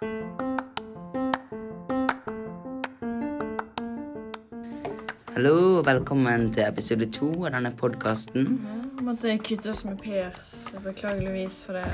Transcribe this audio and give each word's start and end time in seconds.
Hallo, 0.00 0.12
og 5.78 5.86
velkommen 5.86 6.46
til 6.54 6.62
episode 6.64 7.04
to 7.12 7.28
av 7.44 7.50
denne 7.52 7.68
podkasten. 7.76 8.46
Ja, 8.64 9.02
måtte 9.04 9.34
kutte 9.44 9.74
oss 9.74 9.84
med 9.84 10.00
Pers, 10.00 10.72
beklageligvis 10.86 11.58
for 11.66 11.76
det. 11.76 11.84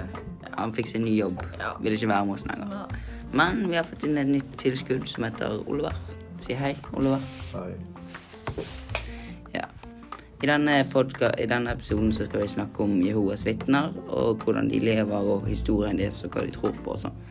Han 0.54 0.76
fikk 0.78 0.92
seg 0.92 1.02
ny 1.02 1.16
jobb. 1.16 1.42
Ja. 1.58 1.72
Ville 1.82 1.98
ikke 1.98 2.12
være 2.12 2.30
med 2.30 2.34
oss 2.38 2.46
lenger. 2.46 2.70
Nei. 2.70 3.02
Men 3.42 3.66
vi 3.66 3.74
har 3.80 3.90
fått 3.90 4.06
inn 4.06 4.22
et 4.22 4.30
nytt 4.36 4.54
tilskudd 4.62 5.10
som 5.10 5.26
heter 5.26 5.66
Oliver. 5.66 5.98
Si 6.46 6.54
hei, 6.54 6.76
Oliver. 6.94 7.26
Hei. 7.56 7.74
Ja. 9.58 9.66
I 10.44 10.46
denne, 10.46 10.84
podka 10.94 11.34
I 11.42 11.50
denne 11.50 11.74
episoden 11.74 12.14
så 12.14 12.30
skal 12.30 12.46
vi 12.46 12.54
snakke 12.54 12.86
om 12.86 13.00
Jehovas 13.02 13.42
vitner, 13.50 13.90
og 14.06 14.46
hvordan 14.46 14.70
de 14.70 14.78
lever, 14.92 15.18
og 15.18 15.50
historien 15.50 15.98
deres, 15.98 16.22
og 16.22 16.30
hva 16.30 16.46
de 16.46 16.54
tror 16.54 16.78
på 16.84 16.94
og 16.94 17.08
sånn. 17.08 17.24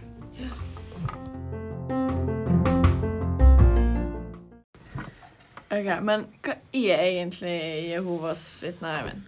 Ok, 5.74 5.88
Men 6.06 6.28
hva 6.46 6.60
er 6.78 7.00
egentlig 7.02 7.56
Jehovas 7.90 8.44
vitner, 8.62 9.00
Eivind? 9.00 9.24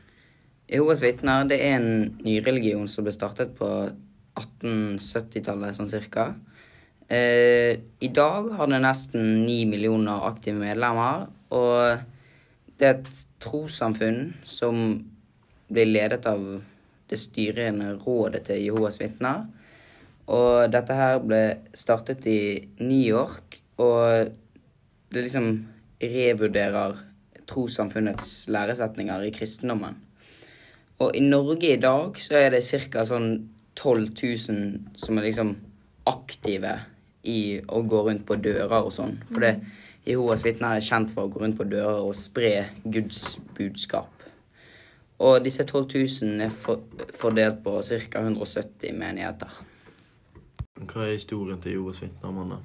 Jehovas 0.69 1.01
vitner 1.01 1.47
det 1.49 1.57
er 1.63 1.77
en 1.79 2.17
nyreligion 2.21 2.85
som 2.91 3.07
ble 3.07 3.13
startet 3.15 3.55
på 3.57 3.69
1870-tallet, 4.37 5.73
sånn 5.77 5.89
cirka. 5.89 6.27
Eh, 7.09 7.79
I 8.03 8.09
dag 8.13 8.51
har 8.53 8.69
det 8.69 8.81
nesten 8.83 9.45
ni 9.47 9.63
millioner 9.65 10.27
aktive 10.27 10.59
medlemmer, 10.61 11.25
og 11.49 12.03
det 12.77 12.85
er 12.85 12.99
et 12.99 13.21
trossamfunn 13.41 14.35
som 14.45 14.83
blir 15.71 15.89
ledet 15.89 16.27
av 16.29 16.43
det 17.09 17.17
styrende 17.17 17.95
rådet 18.03 18.43
til 18.51 18.61
Jehovas 18.61 18.99
vitner. 19.01 19.47
Og 20.27 20.67
dette 20.69 20.99
her 20.99 21.17
ble 21.23 21.41
startet 21.73 22.27
i 22.29 22.39
New 22.83 23.01
York, 23.01 23.57
og 23.79 24.35
det 25.15 25.23
liksom 25.23 25.49
revurderer 26.01 26.97
trossamfunnets 27.47 28.47
læresetninger 28.51 29.21
i 29.27 29.31
kristendommen. 29.31 29.97
Og 30.99 31.15
i 31.15 31.21
Norge 31.21 31.73
i 31.73 31.79
dag 31.79 32.17
så 32.19 32.39
er 32.39 32.55
det 32.55 32.65
ca. 32.65 33.05
sånn 33.05 33.29
12 33.77 34.07
000 34.17 34.97
som 34.97 35.17
er 35.17 35.27
liksom 35.27 35.55
aktive 36.09 36.73
i 37.27 37.59
å 37.61 37.83
gå 37.85 38.01
rundt 38.07 38.25
på 38.25 38.39
dører 38.41 38.79
og 38.79 38.93
sånn. 38.95 39.17
For 39.29 39.43
det, 39.45 39.53
Jehovas 40.07 40.45
vitner 40.45 40.77
er 40.77 40.85
kjent 40.85 41.11
for 41.13 41.27
å 41.27 41.31
gå 41.31 41.43
rundt 41.43 41.59
på 41.59 41.67
dører 41.69 42.01
og 42.07 42.15
spre 42.17 42.69
Guds 42.83 43.37
budskap. 43.57 44.13
Og 45.19 45.41
disse 45.45 45.65
12 45.65 45.85
000 46.23 46.45
er 46.45 46.53
for, 46.53 46.83
fordelt 47.17 47.63
på 47.65 47.77
ca. 47.81 48.23
170 48.23 48.97
menigheter. 48.97 49.61
Hva 50.77 51.07
er 51.07 51.15
historien 51.15 51.61
til 51.61 51.77
Jehovas 51.77 52.03
vitner, 52.05 52.29
Amanda? 52.29 52.61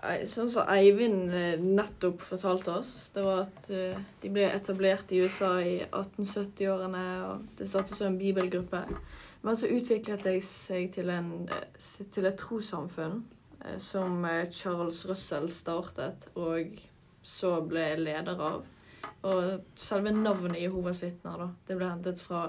Sånn 0.00 0.48
som 0.48 0.68
Eivind 0.72 1.34
eh, 1.36 1.60
nettopp 1.60 2.22
fortalte 2.24 2.72
oss, 2.78 2.92
det 3.12 3.24
var 3.24 3.42
at 3.42 3.66
eh, 3.68 3.98
de 4.22 4.30
ble 4.32 4.46
etablert 4.48 5.10
i 5.12 5.18
USA 5.20 5.50
i 5.60 5.74
1870-årene, 5.84 7.02
og 7.26 7.42
det 7.58 7.68
startet 7.68 7.98
som 7.98 8.08
en 8.08 8.16
bibelgruppe. 8.20 8.80
Men 9.44 9.58
så 9.60 9.68
utviklet 9.68 10.24
det 10.24 10.38
seg 10.46 10.88
til, 10.96 11.12
en, 11.12 11.28
eh, 11.52 11.84
til 12.16 12.30
et 12.30 12.40
trossamfunn 12.40 13.20
som 13.76 14.24
Charles 14.56 15.02
Russell 15.04 15.50
startet, 15.52 16.30
og 16.32 16.80
så 17.20 17.58
ble 17.68 17.84
leder 18.00 18.40
av. 18.40 18.64
Og 19.28 19.76
selve 19.76 20.14
navnet 20.16 20.62
Jehovas 20.62 21.02
vitner, 21.04 21.44
da, 21.44 21.50
det 21.68 21.76
ble 21.76 21.90
hentet 21.92 22.24
fra 22.24 22.46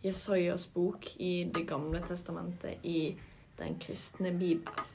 Jesajas 0.00 0.64
bok 0.72 1.10
i 1.20 1.34
Det 1.52 1.66
gamle 1.68 2.00
testamentet 2.08 2.80
i 2.88 3.10
den 3.60 3.76
kristne 3.84 4.32
bibel. 4.32 4.86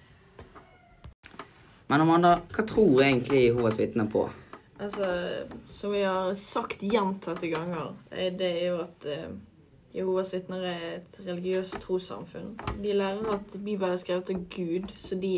Men 1.92 2.02
Amanda, 2.06 2.38
hva 2.56 2.64
tror 2.64 3.02
egentlig 3.04 3.50
Jehovas 3.50 3.76
vitner 3.80 4.06
på? 4.08 4.22
Altså, 4.80 5.08
som 5.76 5.92
vi 5.92 6.06
har 6.08 6.30
sagt 6.40 6.86
gjentatte 6.88 7.50
ganger, 7.52 7.92
er 8.16 8.32
det 8.40 8.52
er 8.62 8.70
jo 8.70 8.78
at 8.86 9.08
eh, 9.12 9.34
Jehovas 9.98 10.32
vitner 10.32 10.64
er 10.70 10.88
et 11.02 11.20
religiøst 11.26 11.82
trossamfunn. 11.84 12.56
De 12.80 12.96
lærer 12.96 13.36
at 13.36 13.60
Bibelen 13.60 13.92
er 13.92 14.00
skrevet 14.00 14.32
av 14.32 14.40
Gud, 14.56 14.88
så 15.04 15.20
de, 15.20 15.34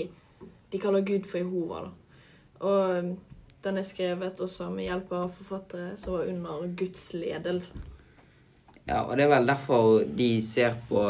de 0.69 0.83
kaller 0.85 1.01
Gud 1.01 1.25
for 1.25 1.41
Jehova. 1.41 1.87
da. 1.87 2.21
Og 2.61 2.97
eh, 2.99 3.11
den 3.65 3.81
er 3.81 3.89
skrevet 3.89 4.45
også 4.45 4.69
med 4.69 4.91
hjelp 4.91 5.17
av 5.23 5.33
forfattere 5.33 5.97
som 5.97 6.19
var 6.19 6.29
under 6.29 6.69
Guds 6.77 7.09
ledelse. 7.17 7.81
Ja, 8.85 9.07
og 9.07 9.17
det 9.17 9.25
er 9.25 9.37
vel 9.39 9.49
derfor 9.49 10.03
de 10.05 10.33
ser 10.45 10.77
på 10.85 11.01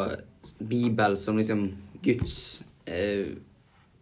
Bibelen 0.60 1.20
som 1.20 1.36
liksom 1.36 1.74
Guds 2.00 2.62
eh, 2.88 3.36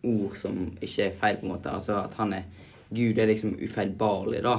ord 0.04 0.36
som 0.40 0.64
ikke 0.82 1.08
er 1.08 1.18
feil, 1.18 1.40
på 1.40 1.48
en 1.48 1.54
måte. 1.56 1.74
Altså 1.74 2.00
at 2.02 2.18
han 2.20 2.34
er 2.34 2.50
Gud 2.92 3.18
er 3.18 3.30
liksom 3.30 3.56
ufeilbarlig, 3.56 4.42
da. 4.44 4.58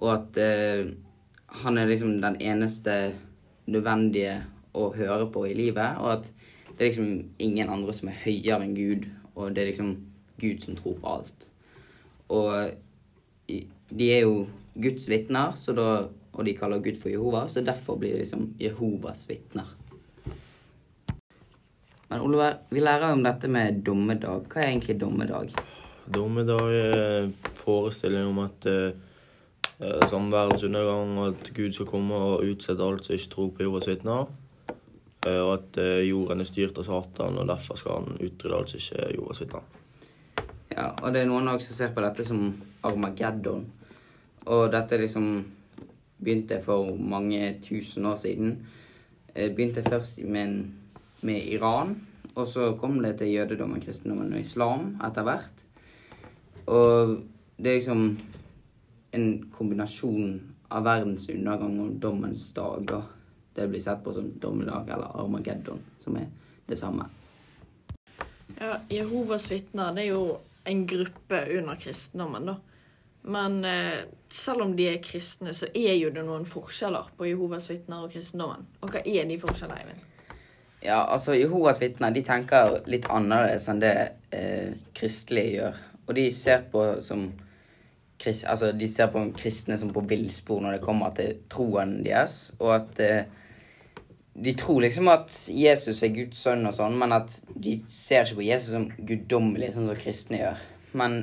Og 0.00 0.08
at 0.14 0.38
eh, 0.40 0.92
han 1.62 1.78
er 1.78 1.90
liksom 1.90 2.14
den 2.22 2.38
eneste 2.40 3.12
nødvendige 3.66 4.38
å 4.72 4.88
høre 4.96 5.26
på 5.32 5.44
i 5.50 5.56
livet. 5.56 5.98
Og 6.00 6.12
at 6.14 6.30
det 6.72 6.78
er 6.80 6.88
liksom 6.88 7.10
ingen 7.38 7.68
andre 7.68 7.92
som 7.92 8.08
er 8.08 8.22
høyere 8.24 8.64
enn 8.64 8.76
Gud, 8.76 9.04
og 9.34 9.52
det 9.52 9.62
er 9.62 9.70
liksom 9.72 9.92
Gud 10.40 10.64
som 10.64 10.78
tror 10.78 10.96
på 11.02 11.12
alt. 11.18 11.48
Og 12.32 12.72
de 13.92 14.08
er 14.08 14.24
jo 14.24 14.46
Guds 14.80 15.08
vitner, 15.12 15.52
så 15.60 15.76
da, 15.76 15.88
og 16.32 16.48
de 16.48 16.56
kaller 16.56 16.80
Gud 16.80 16.96
for 17.00 17.12
Jehova, 17.12 17.44
så 17.48 17.60
derfor 17.60 18.00
blir 18.00 18.16
det 18.16 18.24
liksom 18.24 18.54
Jehovas 18.60 19.26
vitner. 19.28 19.68
Men 22.12 22.20
Oliver, 22.20 22.58
vi 22.68 22.80
lærer 22.84 23.08
jo 23.08 23.14
om 23.16 23.22
dette 23.24 23.48
med 23.48 23.78
dommedag. 23.86 24.42
Hva 24.52 24.60
er 24.60 24.68
egentlig 24.74 24.98
dommedag? 25.00 25.52
Dommedag 26.12 26.72
er 26.76 27.28
forestillingen 27.56 28.28
om 28.34 28.40
at 28.44 28.66
eh, 28.68 28.90
eh, 29.80 30.02
som 30.12 30.26
verdens 30.32 30.64
undergang, 30.66 31.14
at 31.30 31.48
Gud 31.56 31.72
skal 31.72 31.88
komme 31.88 32.18
og 32.18 32.44
utsette 32.50 32.84
alt 32.84 33.06
som 33.06 33.16
ikke 33.16 33.30
tror 33.32 33.48
på 33.56 33.64
Jehovas 33.64 33.88
vitner. 33.88 34.26
Eh, 35.24 35.38
og 35.40 35.54
at 35.54 35.78
eh, 35.80 36.02
jorden 36.10 36.44
er 36.44 36.50
styrt 36.50 36.76
av 36.82 36.84
Satan, 36.90 37.38
og 37.40 37.48
derfor 37.48 37.80
skal 37.80 38.02
han 38.02 38.20
utrydde 38.20 38.58
alt 38.60 38.74
som 38.74 38.82
ikke 38.82 39.00
er 39.06 39.14
Jehovas 39.16 39.40
vitner. 39.46 39.64
Ja, 40.76 40.90
og 41.00 41.08
det 41.16 41.22
er 41.24 41.32
noen 41.32 41.48
også 41.54 41.70
som 41.72 41.78
ser 41.80 41.96
på 41.96 42.04
dette 42.04 42.28
som 42.28 42.44
Armageddon. 42.84 43.64
Og 44.52 44.68
dette 44.74 45.00
liksom 45.00 45.32
begynte 46.22 46.60
for 46.64 46.92
mange 46.98 47.54
tusen 47.64 48.04
år 48.12 48.20
siden. 48.20 48.58
Eh, 49.32 49.48
Begynte 49.56 49.80
først 49.88 50.20
med, 50.28 50.42
en- 50.44 50.78
med 51.26 51.46
Iran, 51.54 51.96
og 52.34 52.46
så 52.48 52.72
kom 52.80 53.00
det 53.02 53.18
til 53.20 53.32
jødedommen, 53.34 53.82
kristendommen 53.82 54.32
og 54.32 54.40
islam 54.40 54.94
etter 55.04 55.26
hvert. 55.26 55.64
Og 56.66 57.18
det 57.58 57.70
er 57.70 57.78
liksom 57.78 58.06
en 59.12 59.26
kombinasjon 59.52 60.38
av 60.72 60.86
verdens 60.86 61.28
undergang 61.28 61.80
og 61.82 61.98
dommens 62.02 62.48
dag, 62.56 62.86
da. 62.88 63.02
Det 63.52 63.66
blir 63.68 63.82
sett 63.84 64.00
på 64.04 64.14
som 64.16 64.30
dommedag 64.40 64.88
eller 64.88 65.12
Armageddon, 65.20 65.82
som 66.00 66.16
er 66.16 66.30
det 66.66 66.78
samme. 66.80 67.04
Ja, 68.56 68.78
Jehovas 68.88 69.50
vitner 69.50 69.92
er 69.98 70.08
jo 70.08 70.22
en 70.64 70.86
gruppe 70.88 71.42
under 71.58 71.76
kristendommen, 71.76 72.48
da. 72.48 72.56
Men 73.22 73.64
eh, 73.64 74.06
selv 74.32 74.64
om 74.64 74.72
de 74.76 74.88
er 74.88 75.02
kristne, 75.04 75.52
så 75.54 75.68
er 75.74 75.94
jo 75.94 76.10
det 76.14 76.24
noen 76.26 76.48
forskjeller 76.48 77.12
på 77.18 77.28
Jehovas 77.28 77.68
vitner 77.70 78.06
og 78.06 78.14
kristendommen. 78.14 78.64
Og 78.80 78.90
hva 78.90 79.04
er 79.04 79.28
de 79.28 79.38
forskjellene, 79.42 79.84
Eivind? 79.84 80.08
Ja, 80.82 81.04
altså 81.06 81.36
Jehovas 81.36 81.78
vitner 81.80 82.10
de 82.10 82.24
tenker 82.26 82.80
litt 82.90 83.06
annerledes 83.12 83.68
enn 83.70 83.82
det 83.82 83.94
eh, 84.34 84.74
kristelige 84.96 85.52
gjør. 85.60 85.76
Og 86.08 86.16
de 86.18 86.24
ser 86.34 86.64
på 86.72 86.86
som 87.06 87.28
krist, 88.22 88.46
altså, 88.50 88.72
de 88.74 88.88
ser 88.90 89.12
på 89.12 89.22
kristne 89.38 89.78
som 89.78 89.92
på 89.94 90.02
villspor 90.10 90.62
når 90.62 90.76
det 90.76 90.82
kommer 90.82 91.14
til 91.14 91.38
troen 91.52 92.00
deres. 92.02 92.50
Og 92.58 92.74
at 92.80 93.02
eh, 93.02 93.22
de 94.34 94.54
tror 94.58 94.82
liksom 94.82 95.10
at 95.12 95.34
Jesus 95.48 96.02
er 96.02 96.14
Guds 96.16 96.42
sønn 96.42 96.66
og 96.66 96.74
sånn, 96.74 96.96
men 96.98 97.14
at 97.14 97.34
de 97.54 97.76
ser 97.86 98.24
ikke 98.24 98.40
på 98.40 98.48
Jesus 98.48 98.74
som 98.74 98.88
guddommelig, 98.96 99.74
sånn 99.74 99.90
som 99.90 100.00
kristne 100.00 100.40
gjør. 100.40 100.62
Men 100.98 101.18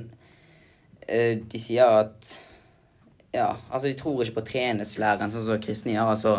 eh, 1.08 1.40
de 1.42 1.62
sier 1.62 2.00
at 2.04 2.32
Ja, 3.34 3.54
altså 3.70 3.88
de 3.88 3.98
tror 3.98 4.24
ikke 4.24 4.40
på 4.40 4.48
treenighetslæren, 4.48 5.32
sånn 5.32 5.46
som 5.46 5.62
kristne 5.62 5.94
gjør. 5.94 6.16
Altså 6.16 6.34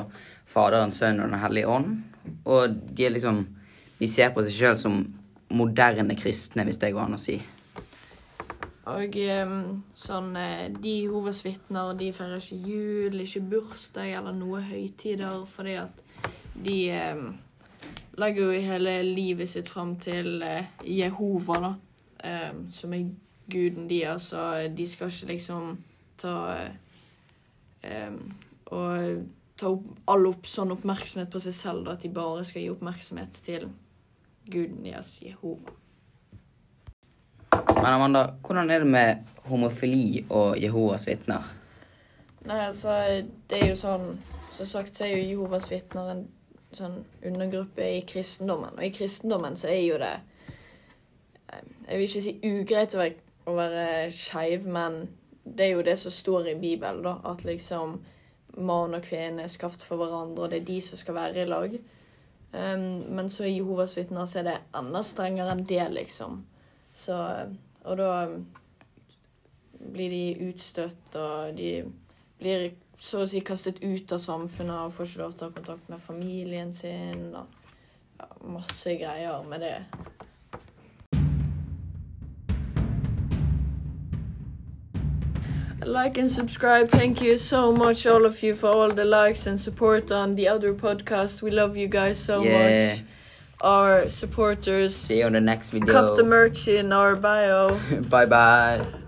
Faderen, 0.51 0.91
Sønnen 0.91 1.25
og 1.25 1.31
Den 1.31 1.43
hellige 1.45 1.71
ånd. 1.71 1.97
Og 2.45 2.77
de 2.97 3.07
er 3.07 3.15
liksom 3.15 3.47
De 4.01 4.09
ser 4.09 4.31
på 4.33 4.43
seg 4.47 4.55
sjøl 4.57 4.79
som 4.81 4.95
moderne 5.53 6.15
kristne, 6.17 6.65
hvis 6.65 6.79
det 6.81 6.95
går 6.95 7.05
an 7.05 7.19
å 7.19 7.21
si. 7.21 7.35
Og 8.91 9.17
eh, 9.21 9.51
sånn 9.93 10.31
eh, 10.41 10.71
De 10.73 10.95
Jehovas 11.03 11.43
vitner 11.45 11.93
de 11.99 12.09
feirer 12.17 12.41
ikke 12.41 12.73
jul, 12.73 13.19
ikke 13.21 13.43
bursdag 13.53 14.15
eller 14.19 14.35
noe 14.35 14.63
høytider 14.65 15.45
fordi 15.51 15.77
at 15.83 16.01
de 16.65 16.79
eh, 16.97 17.21
legger 18.21 18.49
jo 18.49 18.65
hele 18.71 18.97
livet 19.05 19.53
sitt 19.53 19.69
fram 19.69 19.95
til 20.01 20.41
eh, 20.43 20.73
Jehova, 20.85 21.61
da. 21.67 21.75
Eh, 22.25 22.51
som 22.73 22.97
er 22.97 23.07
guden 23.51 23.87
deres, 23.91 24.31
så 24.33 24.67
de 24.77 24.87
skal 24.89 25.13
ikke 25.13 25.33
liksom 25.35 25.77
ta 26.21 26.37
eh, 26.55 26.73
eh, 27.89 28.17
Og 28.71 29.23
ta 29.61 29.71
opp, 29.75 29.87
all 30.09 30.29
opp, 30.31 30.47
sånn 30.49 30.73
oppmerksomhet 30.77 31.31
på 31.33 31.41
seg 31.43 31.57
selv, 31.57 31.85
da, 31.87 31.97
at 31.97 32.05
de 32.05 32.13
bare 32.15 32.45
skal 32.47 32.63
gi 32.63 32.71
oppmerksomhet 32.73 33.41
til 33.45 33.67
guden 34.51 34.85
deres, 34.87 35.17
Jehova. 35.25 35.75
Men 37.51 37.93
Amanda, 37.93 38.23
hvordan 38.47 38.71
er 38.71 38.85
det 38.85 38.91
med 38.91 39.33
homofili 39.49 40.25
og 40.29 40.59
Jehovas 40.61 41.07
vitner? 41.09 41.49
Nei, 42.47 42.61
altså, 42.71 42.93
det 43.51 43.59
er 43.59 43.73
jo 43.73 43.77
sånn 43.77 44.05
Som 44.51 44.69
sagt 44.69 44.97
så 44.97 45.07
er 45.07 45.15
jo 45.15 45.25
Jehovas 45.25 45.69
vitner 45.71 46.09
en 46.13 46.23
sånn 46.77 46.99
undergruppe 47.27 47.85
i 47.97 48.01
kristendommen. 48.09 48.75
Og 48.77 48.85
i 48.85 48.93
kristendommen 48.93 49.57
så 49.61 49.71
er 49.73 49.81
jo 49.81 49.99
det 50.01 50.13
eh, 51.53 51.63
Jeg 51.87 51.95
vil 51.97 52.07
ikke 52.07 52.25
si 52.25 52.35
ugreit 52.45 52.97
å 52.97 53.01
være, 53.01 53.17
å 53.49 53.57
være 53.57 53.87
skeiv, 54.15 54.67
men 54.69 55.03
det 55.45 55.67
er 55.67 55.75
jo 55.75 55.83
det 55.87 55.97
som 55.99 56.13
står 56.13 56.53
i 56.53 56.59
Bibelen, 56.61 57.03
da. 57.05 57.17
At 57.25 57.45
liksom 57.45 58.01
mann 58.59 58.95
og 58.95 59.05
kvinne 59.07 59.45
er 59.47 59.53
skapt 59.53 59.83
for 59.87 60.01
hverandre, 60.01 60.45
og 60.45 60.51
det 60.51 60.61
er 60.61 60.69
de 60.69 60.81
som 60.85 60.99
skal 60.99 61.17
være 61.17 61.43
i 61.43 61.49
lag. 61.49 61.77
Um, 62.53 62.87
men 63.15 63.31
så 63.31 63.47
i 63.47 63.57
Jehovas 63.57 63.97
vitner 63.97 64.27
så 64.27 64.41
er 64.41 64.49
det 64.49 64.57
enda 64.77 65.03
strengere 65.07 65.55
enn 65.55 65.67
det, 65.67 65.85
liksom. 65.95 66.45
Så 66.95 67.17
Og 67.85 67.97
da 67.97 68.27
um, 68.29 68.47
blir 69.93 70.11
de 70.11 70.51
utstøtt, 70.51 71.15
og 71.17 71.57
de 71.57 71.85
blir 72.39 72.71
så 73.01 73.23
å 73.23 73.29
si 73.31 73.41
kastet 73.41 73.81
ut 73.81 74.13
av 74.13 74.21
samfunnet 74.21 74.77
og 74.77 74.93
får 74.93 75.07
ikke 75.09 75.23
lov 75.23 75.33
til 75.33 75.47
å 75.47 75.49
ha 75.49 75.57
kontakt 75.57 75.89
med 75.89 76.03
familien 76.05 76.75
sin. 76.75 77.31
og 77.35 77.47
ja, 78.19 78.29
Masse 78.45 78.97
greier 79.01 79.47
med 79.49 79.65
det. 79.65 79.77
Like 85.85 86.19
and 86.19 86.31
subscribe. 86.31 86.91
Thank 86.91 87.23
you 87.23 87.37
so 87.37 87.73
much, 87.73 88.07
all 88.07 88.25
of 88.27 88.43
you, 88.43 88.55
for 88.55 88.69
all 88.69 88.91
the 88.91 89.05
likes 89.05 89.47
and 89.47 89.59
support 89.59 90.13
on 90.13 90.35
the 90.35 90.47
other 90.49 90.75
podcast. 90.75 91.43
We 91.43 91.51
love 91.51 91.77
you 91.77 91.89
guys 91.89 92.19
so 92.19 92.43
Yeah. 92.43 92.59
much. 92.59 93.03
Our 93.63 94.09
supporters. 94.09 94.95
See 94.97 95.19
you 95.19 95.27
on 95.27 95.33
the 95.33 95.41
next 95.41 95.71
video. 95.71 95.93
Cop 95.93 96.17
the 96.17 96.25
merch 96.25 96.69
in 96.69 96.93
our 96.93 97.15
bio. 97.15 97.79
bye 98.09 98.27
bye. 98.27 99.00